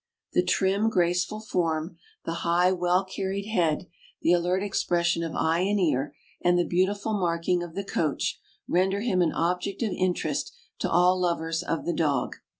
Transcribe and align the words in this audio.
The 0.33 0.41
trim, 0.41 0.89
graceful 0.89 1.41
form, 1.41 1.97
the 2.25 2.37
high, 2.41 2.71
well 2.71 3.05
carried 3.05 3.45
head, 3.45 3.85
the 4.23 4.33
alert 4.33 4.63
expression 4.63 5.21
of 5.21 5.35
eye 5.35 5.59
and 5.59 5.79
ear, 5.79 6.15
and 6.43 6.57
the 6.57 6.65
beautiful 6.65 7.13
marking 7.13 7.61
of 7.61 7.75
the 7.75 7.83
Coach, 7.83 8.41
render 8.67 9.01
him 9.01 9.21
an 9.21 9.31
object 9.31 9.83
of 9.83 9.91
interest 9.91 10.55
to 10.79 10.89
all 10.89 11.19
lovers 11.21 11.61
of 11.61 11.85
the 11.85 11.93
dog. 11.93 12.37